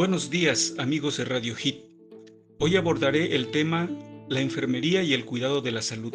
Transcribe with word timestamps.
buenos 0.00 0.30
días 0.30 0.76
amigos 0.78 1.18
de 1.18 1.26
Radio 1.26 1.54
Hit. 1.54 1.76
Hoy 2.58 2.76
abordaré 2.76 3.36
el 3.36 3.50
tema 3.50 3.86
la 4.30 4.40
enfermería 4.40 5.02
y 5.02 5.12
el 5.12 5.26
cuidado 5.26 5.60
de 5.60 5.72
la 5.72 5.82
salud. 5.82 6.14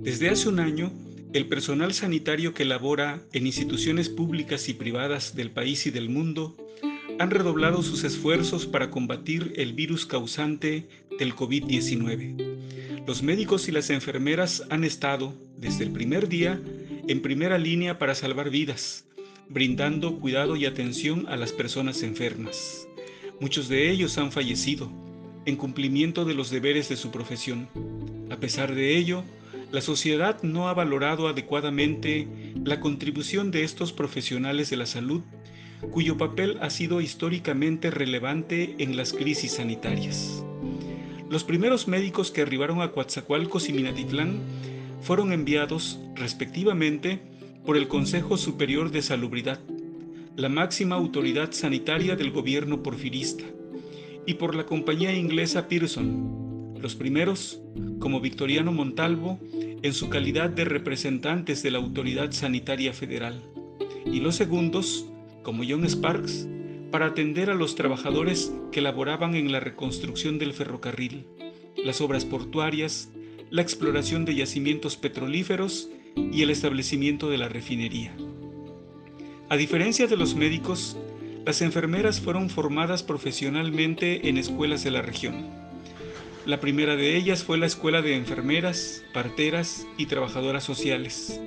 Desde 0.00 0.30
hace 0.30 0.48
un 0.48 0.58
año, 0.58 0.90
el 1.34 1.48
personal 1.48 1.92
sanitario 1.92 2.54
que 2.54 2.64
labora 2.64 3.20
en 3.34 3.46
instituciones 3.46 4.08
públicas 4.08 4.70
y 4.70 4.72
privadas 4.72 5.36
del 5.36 5.50
país 5.50 5.86
y 5.86 5.90
del 5.90 6.08
mundo 6.08 6.56
han 7.18 7.30
redoblado 7.30 7.82
sus 7.82 8.04
esfuerzos 8.04 8.64
para 8.64 8.90
combatir 8.90 9.52
el 9.56 9.74
virus 9.74 10.06
causante 10.06 10.88
del 11.18 11.34
COVID-19. 11.34 13.04
Los 13.06 13.22
médicos 13.22 13.68
y 13.68 13.72
las 13.72 13.90
enfermeras 13.90 14.64
han 14.70 14.82
estado, 14.84 15.34
desde 15.58 15.84
el 15.84 15.90
primer 15.90 16.26
día, 16.26 16.58
en 17.06 17.20
primera 17.20 17.58
línea 17.58 17.98
para 17.98 18.14
salvar 18.14 18.48
vidas, 18.48 19.04
brindando 19.50 20.18
cuidado 20.18 20.56
y 20.56 20.66
atención 20.66 21.26
a 21.28 21.36
las 21.36 21.52
personas 21.52 22.02
enfermas. 22.02 22.86
Muchos 23.40 23.68
de 23.68 23.90
ellos 23.90 24.18
han 24.18 24.32
fallecido 24.32 24.90
en 25.46 25.56
cumplimiento 25.56 26.24
de 26.24 26.34
los 26.34 26.50
deberes 26.50 26.88
de 26.88 26.96
su 26.96 27.10
profesión. 27.10 27.68
A 28.30 28.36
pesar 28.36 28.74
de 28.74 28.96
ello, 28.96 29.24
la 29.70 29.80
sociedad 29.80 30.42
no 30.42 30.68
ha 30.68 30.74
valorado 30.74 31.28
adecuadamente 31.28 32.28
la 32.64 32.80
contribución 32.80 33.50
de 33.50 33.64
estos 33.64 33.92
profesionales 33.92 34.70
de 34.70 34.76
la 34.76 34.86
salud, 34.86 35.22
cuyo 35.90 36.16
papel 36.16 36.58
ha 36.60 36.70
sido 36.70 37.00
históricamente 37.00 37.90
relevante 37.90 38.74
en 38.78 38.96
las 38.96 39.12
crisis 39.12 39.52
sanitarias. 39.52 40.42
Los 41.30 41.44
primeros 41.44 41.88
médicos 41.88 42.30
que 42.30 42.42
arribaron 42.42 42.80
a 42.82 42.92
Coatzacoalcos 42.92 43.68
y 43.68 43.72
Minatitlán 43.72 44.40
fueron 45.02 45.32
enviados, 45.32 46.00
respectivamente, 46.14 47.20
por 47.68 47.76
el 47.76 47.86
Consejo 47.86 48.38
Superior 48.38 48.90
de 48.90 49.02
Salubridad, 49.02 49.60
la 50.36 50.48
máxima 50.48 50.96
autoridad 50.96 51.52
sanitaria 51.52 52.16
del 52.16 52.30
gobierno 52.30 52.82
porfirista, 52.82 53.44
y 54.24 54.32
por 54.32 54.54
la 54.54 54.64
compañía 54.64 55.12
inglesa 55.12 55.68
Pearson, 55.68 56.72
los 56.80 56.94
primeros, 56.94 57.60
como 57.98 58.22
Victoriano 58.22 58.72
Montalvo, 58.72 59.38
en 59.82 59.92
su 59.92 60.08
calidad 60.08 60.48
de 60.48 60.64
representantes 60.64 61.62
de 61.62 61.70
la 61.70 61.76
Autoridad 61.76 62.32
Sanitaria 62.32 62.94
Federal, 62.94 63.42
y 64.06 64.20
los 64.20 64.36
segundos, 64.36 65.04
como 65.42 65.62
John 65.68 65.84
Sparks, 65.84 66.48
para 66.90 67.04
atender 67.04 67.50
a 67.50 67.54
los 67.54 67.74
trabajadores 67.74 68.50
que 68.72 68.80
laboraban 68.80 69.34
en 69.34 69.52
la 69.52 69.60
reconstrucción 69.60 70.38
del 70.38 70.54
ferrocarril, 70.54 71.26
las 71.84 72.00
obras 72.00 72.24
portuarias, 72.24 73.10
la 73.50 73.60
exploración 73.60 74.24
de 74.24 74.36
yacimientos 74.36 74.96
petrolíferos 74.96 75.90
y 76.32 76.42
el 76.42 76.50
establecimiento 76.50 77.30
de 77.30 77.38
la 77.38 77.48
refinería. 77.48 78.14
A 79.48 79.56
diferencia 79.56 80.06
de 80.06 80.16
los 80.16 80.34
médicos, 80.34 80.96
las 81.46 81.62
enfermeras 81.62 82.20
fueron 82.20 82.50
formadas 82.50 83.02
profesionalmente 83.02 84.28
en 84.28 84.36
escuelas 84.36 84.84
de 84.84 84.90
la 84.90 85.00
región. 85.00 85.46
La 86.44 86.60
primera 86.60 86.96
de 86.96 87.16
ellas 87.16 87.44
fue 87.44 87.58
la 87.58 87.66
Escuela 87.66 88.02
de 88.02 88.14
Enfermeras, 88.14 89.02
Parteras 89.14 89.86
y 89.96 90.06
Trabajadoras 90.06 90.64
Sociales, 90.64 91.40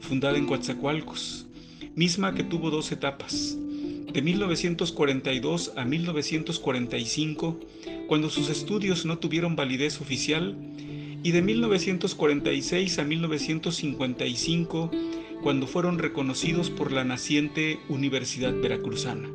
fundada 0.00 0.38
en 0.38 0.46
Coatzacoalcos, 0.46 1.46
misma 1.94 2.34
que 2.34 2.44
tuvo 2.44 2.70
dos 2.70 2.92
etapas, 2.92 3.56
de 4.12 4.22
1942 4.22 5.72
a 5.76 5.84
1945, 5.84 7.60
cuando 8.06 8.30
sus 8.30 8.48
estudios 8.48 9.04
no 9.04 9.18
tuvieron 9.18 9.56
validez 9.56 10.00
oficial 10.00 10.56
y 11.22 11.32
de 11.32 11.42
1946 11.42 12.98
a 12.98 13.04
1955, 13.04 14.90
cuando 15.42 15.66
fueron 15.66 15.98
reconocidos 15.98 16.70
por 16.70 16.92
la 16.92 17.04
naciente 17.04 17.78
Universidad 17.88 18.54
Veracruzana. 18.54 19.28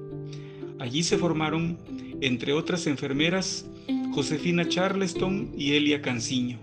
Allí 0.79 1.03
se 1.03 1.17
formaron, 1.17 1.77
entre 2.21 2.53
otras 2.53 2.87
enfermeras, 2.87 3.65
Josefina 4.13 4.67
Charleston 4.67 5.51
y 5.57 5.73
Elia 5.73 6.01
Canciño. 6.01 6.59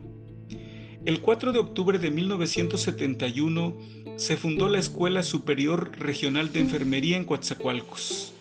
El 1.04 1.20
4 1.20 1.52
de 1.52 1.58
octubre 1.58 1.98
de 1.98 2.10
1971 2.10 3.76
se 4.16 4.36
fundó 4.36 4.68
la 4.68 4.78
Escuela 4.78 5.22
Superior 5.22 5.92
Regional 5.98 6.52
de 6.52 6.60
Enfermería 6.60 7.16
en 7.16 7.24
Coatzacoalcos, 7.24 8.34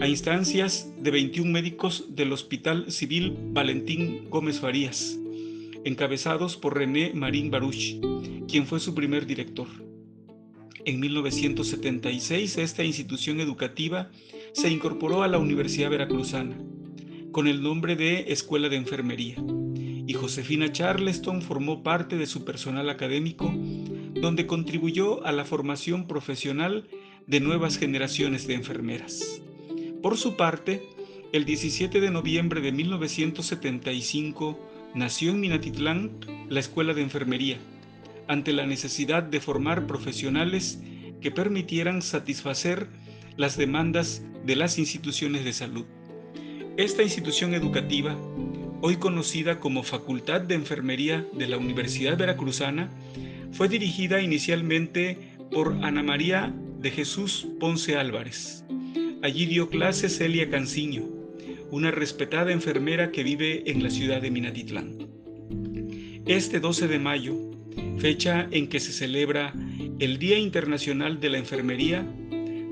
a 0.00 0.08
instancias 0.08 0.88
de 0.98 1.10
21 1.10 1.52
médicos 1.52 2.06
del 2.08 2.32
Hospital 2.32 2.90
Civil 2.90 3.36
Valentín 3.52 4.30
Gómez 4.30 4.60
Farías, 4.60 5.18
encabezados 5.84 6.56
por 6.56 6.76
René 6.76 7.12
Marín 7.14 7.50
Baruch, 7.50 8.00
quien 8.48 8.66
fue 8.66 8.80
su 8.80 8.94
primer 8.94 9.26
director. 9.26 9.68
En 10.84 11.00
1976 11.00 12.58
esta 12.58 12.84
institución 12.84 13.40
educativa 13.40 14.10
se 14.52 14.70
incorporó 14.70 15.22
a 15.22 15.28
la 15.28 15.38
Universidad 15.38 15.90
Veracruzana 15.90 16.56
con 17.32 17.46
el 17.46 17.62
nombre 17.62 17.96
de 17.96 18.32
Escuela 18.32 18.68
de 18.68 18.76
Enfermería 18.76 19.36
y 20.06 20.12
Josefina 20.14 20.72
Charleston 20.72 21.42
formó 21.42 21.82
parte 21.82 22.16
de 22.16 22.26
su 22.26 22.44
personal 22.44 22.90
académico 22.90 23.52
donde 24.14 24.46
contribuyó 24.46 25.24
a 25.24 25.32
la 25.32 25.44
formación 25.44 26.06
profesional 26.06 26.88
de 27.26 27.40
nuevas 27.40 27.78
generaciones 27.78 28.46
de 28.46 28.54
enfermeras. 28.54 29.40
Por 30.02 30.16
su 30.16 30.36
parte, 30.36 30.82
el 31.32 31.44
17 31.44 32.00
de 32.00 32.10
noviembre 32.10 32.60
de 32.60 32.72
1975 32.72 34.58
nació 34.94 35.32
en 35.32 35.40
Minatitlán 35.40 36.10
la 36.48 36.60
Escuela 36.60 36.94
de 36.94 37.02
Enfermería, 37.02 37.58
ante 38.28 38.52
la 38.52 38.66
necesidad 38.66 39.22
de 39.22 39.40
formar 39.40 39.86
profesionales 39.86 40.80
que 41.20 41.30
permitieran 41.30 42.02
satisfacer 42.02 42.88
las 43.36 43.56
demandas 43.56 44.22
de 44.44 44.56
las 44.56 44.78
instituciones 44.78 45.44
de 45.44 45.52
salud. 45.52 45.84
Esta 46.76 47.02
institución 47.02 47.54
educativa, 47.54 48.16
hoy 48.80 48.96
conocida 48.96 49.60
como 49.60 49.82
Facultad 49.82 50.40
de 50.40 50.54
Enfermería 50.54 51.26
de 51.32 51.48
la 51.48 51.58
Universidad 51.58 52.16
Veracruzana, 52.16 52.90
fue 53.52 53.68
dirigida 53.68 54.20
inicialmente 54.20 55.36
por 55.50 55.72
Ana 55.82 56.02
María 56.02 56.54
de 56.78 56.90
Jesús 56.90 57.48
Ponce 57.58 57.96
Álvarez. 57.96 58.64
Allí 59.22 59.44
dio 59.46 59.68
clases 59.68 60.16
Celia 60.16 60.48
Canciño, 60.48 61.19
una 61.70 61.90
respetada 61.90 62.52
enfermera 62.52 63.10
que 63.10 63.22
vive 63.22 63.70
en 63.70 63.82
la 63.82 63.90
ciudad 63.90 64.20
de 64.20 64.30
Minatitlán. 64.30 64.98
Este 66.26 66.60
12 66.60 66.88
de 66.88 66.98
mayo, 66.98 67.36
fecha 67.98 68.48
en 68.50 68.68
que 68.68 68.80
se 68.80 68.92
celebra 68.92 69.54
el 69.98 70.18
Día 70.18 70.38
Internacional 70.38 71.20
de 71.20 71.30
la 71.30 71.38
Enfermería, 71.38 72.06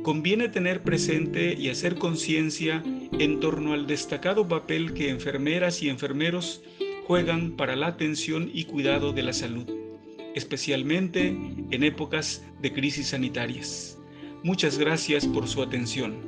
conviene 0.02 0.48
tener 0.48 0.82
presente 0.82 1.54
y 1.58 1.68
hacer 1.68 1.96
conciencia 1.96 2.82
en 3.18 3.40
torno 3.40 3.72
al 3.72 3.86
destacado 3.86 4.46
papel 4.48 4.94
que 4.94 5.10
enfermeras 5.10 5.82
y 5.82 5.88
enfermeros 5.88 6.62
juegan 7.06 7.56
para 7.56 7.76
la 7.76 7.88
atención 7.88 8.50
y 8.52 8.64
cuidado 8.64 9.12
de 9.12 9.22
la 9.22 9.32
salud, 9.32 9.66
especialmente 10.34 11.28
en 11.70 11.82
épocas 11.82 12.44
de 12.60 12.72
crisis 12.72 13.08
sanitarias. 13.08 13.98
Muchas 14.42 14.78
gracias 14.78 15.26
por 15.26 15.48
su 15.48 15.62
atención. 15.62 16.27